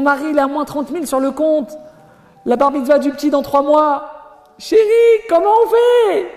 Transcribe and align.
Mari, 0.00 0.30
il 0.30 0.38
a 0.38 0.46
moins 0.46 0.64
30 0.64 0.90
000 0.90 1.06
sur 1.06 1.20
le 1.20 1.30
compte. 1.30 1.76
La 2.44 2.56
bar 2.56 2.70
mitzvah 2.70 2.98
du 2.98 3.10
petit 3.10 3.30
dans 3.30 3.42
trois 3.42 3.62
mois. 3.62 4.20
Chérie, 4.58 5.22
comment 5.28 5.50
on 5.64 5.68
fait? 5.68 6.30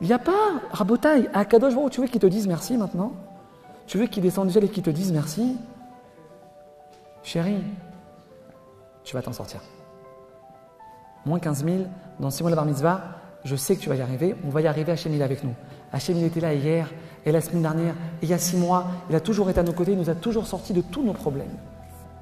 Il 0.00 0.06
n'y 0.06 0.12
a 0.12 0.18
pas, 0.18 0.32
rabotaille, 0.70 1.28
à 1.34 1.44
Kadosh 1.44 1.74
Baruch, 1.74 1.92
tu 1.92 2.00
veux 2.00 2.06
qu'ils 2.06 2.20
te 2.20 2.26
disent 2.26 2.46
merci 2.46 2.76
maintenant? 2.76 3.12
Tu 3.86 3.98
veux 3.98 4.06
qu'ils 4.06 4.22
descendent 4.22 4.46
du 4.46 4.52
ciel 4.52 4.64
et 4.64 4.68
qu'ils 4.68 4.82
te 4.82 4.90
disent 4.90 5.12
merci? 5.12 5.56
Chérie, 7.22 7.64
tu 9.02 9.14
vas 9.14 9.22
t'en 9.22 9.32
sortir. 9.32 9.60
Moins 11.26 11.40
15 11.40 11.64
000, 11.64 11.76
dans 12.20 12.30
six 12.30 12.42
mois 12.42 12.50
la 12.50 12.56
bar 12.56 12.64
mitzvah, 12.64 13.00
je 13.44 13.56
sais 13.56 13.76
que 13.76 13.80
tu 13.80 13.88
vas 13.88 13.96
y 13.96 14.00
arriver, 14.00 14.36
on 14.46 14.50
va 14.50 14.60
y 14.60 14.66
arriver, 14.66 14.92
Hachem 14.92 15.12
il 15.12 15.22
avec 15.22 15.42
nous. 15.42 15.54
Hachem 15.92 16.16
il 16.16 16.24
était 16.24 16.40
là 16.40 16.54
hier, 16.54 16.88
et 17.26 17.32
la 17.32 17.40
semaine 17.40 17.62
dernière, 17.62 17.94
et 18.22 18.24
il 18.24 18.28
y 18.28 18.34
a 18.34 18.38
six 18.38 18.56
mois, 18.56 18.84
il 19.10 19.16
a 19.16 19.20
toujours 19.20 19.50
été 19.50 19.60
à 19.60 19.62
nos 19.62 19.72
côtés, 19.72 19.92
il 19.92 19.98
nous 19.98 20.10
a 20.10 20.14
toujours 20.14 20.46
sortis 20.46 20.72
de 20.72 20.80
tous 20.80 21.02
nos 21.02 21.12
problèmes. 21.12 21.56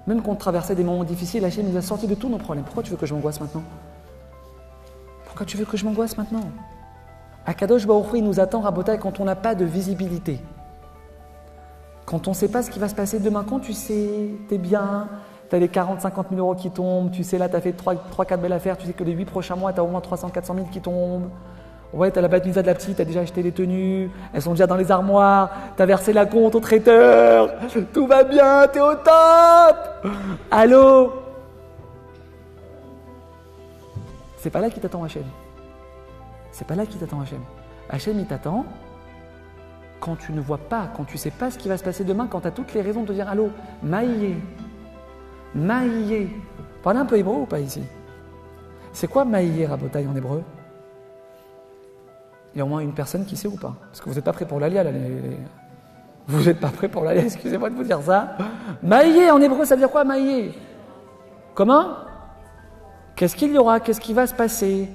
Même 0.07 0.23
quand 0.23 0.33
on 0.33 0.37
traversait 0.37 0.75
des 0.75 0.85
moments 0.85 1.05
difficiles, 1.05 1.45
Hachem 1.45 1.69
nous 1.69 1.77
a 1.77 1.83
sortis 1.83 2.07
de 2.07 2.15
tous 2.15 2.29
nos 2.29 2.39
problèmes. 2.39 2.65
Pourquoi 2.65 2.83
tu 2.83 2.91
veux 2.91 2.97
que 2.97 3.07
je 3.07 3.15
m'angoisse 3.15 3.41
maintenant? 3.41 3.63
Pourquoi 5.25 5.45
tu 5.45 5.57
veux 5.57 5.65
que 5.65 5.77
je 5.77 5.85
m'angoisse 5.85 6.17
maintenant? 6.17 6.45
Akadosh 7.45 7.87
Baruch 7.87 8.13
nous 8.15 8.41
attend, 8.41 8.61
Rabotai, 8.61 8.99
quand 8.99 9.21
on 9.21 9.25
n'a 9.25 9.37
pas 9.37 9.55
de 9.55 9.65
visibilité. 9.65 10.41
Quand 12.05 12.29
on 12.29 12.31
ne 12.31 12.37
sait 12.37 12.49
pas 12.49 12.63
ce 12.63 12.71
qui 12.71 12.79
va 12.79 12.89
se 12.89 12.95
passer 12.95 13.19
demain, 13.19 13.45
quand 13.49 13.59
tu 13.59 13.73
sais, 13.73 14.31
tu 14.49 14.55
es 14.55 14.59
bien, 14.59 15.09
tu 15.51 15.57
as 15.57 15.59
les 15.59 15.69
40, 15.69 16.01
50 16.01 16.29
000 16.31 16.41
euros 16.41 16.55
qui 16.55 16.71
tombent, 16.71 17.11
tu 17.11 17.25
sais 17.25 17.37
là, 17.37 17.49
tu 17.49 17.57
as 17.57 17.61
fait 17.61 17.73
3-4 17.73 18.37
belles 18.39 18.53
affaires, 18.53 18.77
tu 18.77 18.87
sais 18.87 18.93
que 18.93 19.03
les 19.03 19.13
8 19.13 19.25
prochains 19.25 19.57
mois, 19.57 19.73
tu 19.73 19.81
as 19.81 19.85
au 19.85 19.89
moins 19.89 20.01
300, 20.01 20.29
400 20.31 20.55
000 20.55 20.67
qui 20.69 20.81
tombent. 20.81 21.31
Ouais, 21.93 22.11
tu 22.11 22.19
as 22.19 22.23
la 22.23 22.29
bête 22.29 22.45
de 22.47 22.61
la 22.61 22.75
petite, 22.75 22.97
tu 22.97 23.03
as 23.03 23.05
déjà 23.05 23.21
acheté 23.21 23.43
les 23.43 23.53
tenues, 23.53 24.11
elles 24.35 24.43
sont 24.43 24.51
déjà 24.51 24.67
dans 24.67 24.77
les 24.77 24.91
armoires, 24.91 25.51
tu 25.77 25.83
as 25.83 25.87
versé 25.87 26.13
la 26.13 26.27
compte 26.27 26.55
au 26.55 26.61
traiteur, 26.61 27.55
tout 27.93 28.07
va 28.07 28.25
bien, 28.25 28.67
tu 28.73 28.79
es 28.79 28.83
au 28.83 28.95
top. 28.95 30.13
Allô? 30.51 31.13
C'est 34.37 34.51
pas 34.51 34.61
là 34.61 34.69
qui 34.69 34.81
t'attend 34.81 35.03
Hachem. 35.05 35.25
C'est 36.53 36.67
pas 36.67 36.75
là 36.75 36.87
qui 36.87 36.99
t'attend 36.99 37.21
Hachem. 37.21 37.41
Hachem, 37.89 38.19
il 38.19 38.27
t'attend 38.27 38.65
quand 40.01 40.17
tu 40.17 40.33
ne 40.33 40.41
vois 40.41 40.59
pas, 40.59 40.89
quand 40.95 41.05
tu 41.05 41.17
sais 41.17 41.31
pas 41.31 41.51
ce 41.51 41.59
qui 41.59 41.69
va 41.69 41.77
se 41.77 41.85
passer 41.85 42.05
demain, 42.05 42.27
quand 42.31 42.41
tu 42.41 42.49
as 42.49 42.51
toutes 42.51 42.75
les 42.75 42.83
raisons 42.83 43.05
de 43.05 43.13
dire 43.13 43.29
Allô, 43.29 43.51
maïe, 43.83 44.37
maïe. 45.55 46.29
Parlez 46.83 47.01
un 47.01 47.07
peu 47.07 47.17
hébreu 47.17 47.37
ou 47.37 47.47
pas 47.47 47.61
ici? 47.61 47.83
C'est 48.93 49.09
quoi 49.09 49.25
maïe, 49.25 49.65
rabotaille 49.67 50.07
en 50.07 50.15
hébreu? 50.15 50.43
Il 52.57 52.61
y 52.61 52.63
a 52.63 52.65
au 52.65 52.69
moins 52.69 52.81
une 52.81 52.95
personne 52.95 53.27
qui 53.27 53.37
sait 53.37 53.49
ou 53.49 53.57
pas 53.57 53.75
Parce 53.83 54.01
que 54.01 54.09
vous 54.09 54.15
n'êtes 54.15 54.25
pas 54.25 54.33
prêt 54.33 54.47
pour 54.47 54.59
l'alia, 54.59 54.83
là. 54.83 54.91
Vous 56.27 56.43
n'êtes 56.43 56.59
pas 56.59 56.71
prêt 56.71 56.89
pour 56.89 57.05
l'alia, 57.05 57.23
excusez-moi 57.27 57.69
de 57.69 57.75
vous 57.75 57.83
dire 57.83 58.01
ça. 58.01 58.39
Maïe 58.83 59.31
en 59.31 59.39
hébreu, 59.43 59.67
ça 59.67 59.75
veut 59.75 59.83
dire 59.83 59.91
quoi 59.91 60.05
maïe 60.05 60.55
Comment? 61.55 61.89
Qu'est-ce 63.15 63.37
qu'il 63.37 63.53
y 63.53 63.59
aura? 63.59 63.79
Qu'est-ce 63.79 64.01
qui 64.01 64.15
va 64.15 64.27
se 64.27 64.33
passer? 64.33 64.89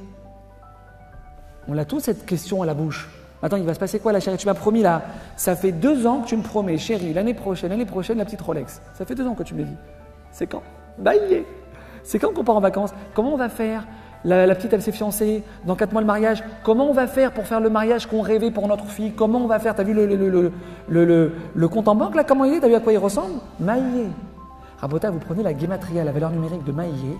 On 1.68 1.78
a 1.78 1.86
tous 1.86 2.00
cette 2.00 2.26
question 2.26 2.64
à 2.64 2.66
la 2.66 2.74
bouche. 2.74 3.08
Attends, 3.44 3.58
il 3.58 3.66
va 3.66 3.76
se 3.76 3.80
passer 3.80 4.00
quoi 4.00 4.12
la 4.12 4.20
chérie? 4.20 4.38
Tu 4.38 4.48
m'as 4.48 4.56
promis 4.56 4.82
là, 4.82 5.04
ça 5.36 5.56
fait 5.56 5.72
deux 5.72 6.08
ans 6.08 6.22
que 6.22 6.30
tu 6.30 6.38
me 6.38 6.42
promets, 6.42 6.80
chérie, 6.80 7.14
l'année 7.14 7.36
prochaine, 7.36 7.70
l'année 7.70 7.86
prochaine, 7.86 8.18
la 8.18 8.26
petite 8.26 8.42
Rolex. 8.42 8.82
Ça 8.96 9.06
fait 9.06 9.14
deux 9.14 9.28
ans 9.28 9.36
que 9.36 9.44
tu 9.44 9.54
me 9.54 9.60
l'as 9.60 9.66
dit. 9.66 9.78
C'est 10.32 10.48
quand? 10.48 10.64
Bah 10.98 11.16
est. 11.16 11.46
C'est 12.02 12.18
quand 12.18 12.34
qu'on 12.34 12.44
part 12.44 12.58
en 12.58 12.62
vacances? 12.62 12.92
Comment 13.14 13.36
on 13.36 13.38
va 13.38 13.50
faire? 13.50 13.86
La, 14.24 14.56
petite, 14.56 14.74
elle 14.74 14.82
s'est 14.82 14.92
fiancée, 14.92 15.44
dans 15.66 15.76
quatre 15.76 15.92
mois 15.92 16.02
le 16.02 16.08
mariage. 16.08 16.44
Comment 16.64 16.90
on 16.90 16.94
va 16.94 17.08
faire 17.08 17.32
pour 17.32 17.46
faire 17.48 17.60
le 17.60 17.70
mariage 17.70 18.06
qu'on 18.08 18.22
rêvait 18.22 18.52
pour 18.52 18.68
notre 18.68 18.86
fille? 18.86 19.14
Comment 19.14 19.40
on 19.40 19.48
va 19.48 19.60
faire? 19.60 19.76
T'as 19.76 19.84
vu 19.84 19.94
le, 19.94 21.68
compte 21.68 21.88
en 21.88 21.96
banque 21.96 22.16
là 22.16 22.24
Comment 22.24 22.46
il 22.46 22.56
est? 22.56 22.60
T'as 22.60 22.68
vu 22.68 22.76
à 22.76 22.80
quoi 22.80 22.94
il 22.94 22.98
ressemble? 22.98 23.36
Maillé. 23.60 24.08
Rabota, 24.80 25.12
vous 25.12 25.20
prenez 25.20 25.44
la 25.44 25.54
guématria, 25.54 26.04
la 26.04 26.12
valeur 26.12 26.32
numérique 26.32 26.64
de 26.64 26.72
Maillé. 26.72 27.18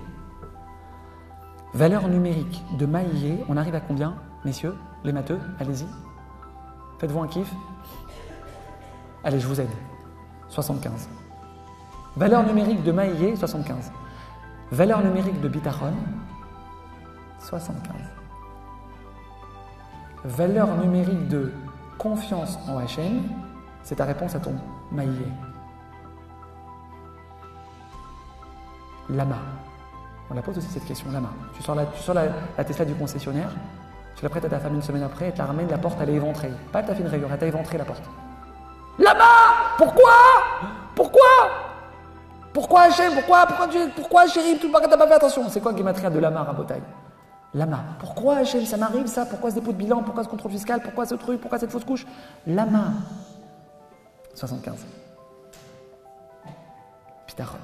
Valeur 1.74 2.08
numérique 2.08 2.64
de 2.78 2.86
Maillé, 2.86 3.44
on 3.48 3.56
arrive 3.58 3.76
à 3.76 3.80
combien, 3.80 4.16
messieurs, 4.44 4.76
les 5.04 5.12
matheux? 5.12 5.40
Allez-y. 5.60 5.86
Faites-vous 7.00 7.22
un 7.22 7.28
kiff 7.28 7.52
Allez, 9.24 9.40
je 9.40 9.48
vous 9.48 9.62
aide. 9.62 9.70
75. 10.50 11.08
Valeur 12.18 12.46
numérique 12.46 12.84
de 12.84 12.92
Maïe, 12.92 13.38
75. 13.38 13.92
Valeur 14.72 15.04
numérique 15.04 15.40
de 15.40 15.48
Bitachon, 15.48 15.94
75. 17.42 17.96
Valeur 20.24 20.68
numérique 20.78 21.28
de 21.28 21.52
confiance 21.98 22.58
en 22.68 22.80
HM, 22.80 23.24
c'est 23.84 23.96
ta 23.96 24.06
réponse 24.06 24.36
à 24.36 24.40
ton 24.40 24.54
Maïe. 24.92 25.10
Lama. 29.10 29.38
On 30.30 30.34
la 30.34 30.42
pose 30.42 30.58
aussi 30.58 30.68
cette 30.68 30.86
question, 30.86 31.12
Lama. 31.12 31.30
Tu 31.56 31.64
sors 31.64 31.76
la, 31.76 31.86
tu 31.86 32.66
Tesla 32.66 32.86
du 32.86 32.94
concessionnaire, 32.96 33.50
tu 34.16 34.24
la 34.24 34.30
prêtes 34.30 34.46
à 34.46 34.50
ta 34.50 34.60
femme 34.60 34.76
une 34.76 34.82
semaine 34.82 35.04
après, 35.04 35.26
elle 35.26 35.34
te 35.34 35.40
la 35.40 35.46
ramène, 35.46 35.68
la 35.70 35.78
porte 35.78 35.98
elle 36.02 36.12
est 36.12 36.16
éventrée. 36.16 36.52
Pas 36.72 36.84
ta 36.84 36.94
fait 36.94 37.02
une 37.02 37.08
rayure, 37.10 37.28
elle 37.32 37.40
t'a 37.40 37.48
éventré 37.48 37.78
la 37.78 37.86
porte. 37.86 38.04
Là-bas 39.00 39.76
Pourquoi? 39.78 40.12
Pourquoi? 40.96 41.22
Pourquoi 42.54 42.82
Hachem? 42.84 43.14
Pourquoi 43.14 43.48
Pourquoi 43.48 43.68
Dieu? 43.68 43.90
Pourquoi 43.96 44.26
Tout 44.28 44.40
le 44.40 44.72
monde 44.72 44.82
t'as 44.90 44.98
pas 44.98 45.08
fait 45.08 45.14
attention. 45.14 45.50
C'est 45.50 45.62
quoi 45.62 45.74
Guématria 45.74 46.10
de 46.10 46.20
Lama 46.20 46.44
Rabotaille 46.44 46.84
Lama. 47.54 47.84
Pourquoi 48.00 48.38
Hachem 48.38 48.66
Ça 48.66 48.78
m'arrive 48.78 49.08
ça? 49.08 49.26
Pourquoi 49.26 49.50
ce 49.50 49.56
dépôt 49.56 49.74
de 49.74 49.78
bilan? 49.78 50.04
Pourquoi 50.04 50.24
ce 50.24 50.30
contrôle 50.30 50.52
fiscal? 50.52 50.82
Pourquoi 50.82 51.06
ce 51.06 51.16
truc? 51.16 51.42
Pourquoi 51.42 51.60
cette 51.60 51.72
fausse 51.72 51.84
couche? 51.84 52.06
Lama. 52.48 52.94
75. 54.34 54.86
Pitachon. 57.28 57.58